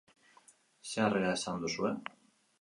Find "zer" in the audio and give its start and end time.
0.93-1.05